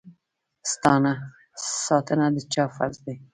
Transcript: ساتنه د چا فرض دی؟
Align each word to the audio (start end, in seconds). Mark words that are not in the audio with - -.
ساتنه 1.83 2.25
د 2.33 2.37
چا 2.53 2.63
فرض 2.75 2.97
دی؟ 3.05 3.15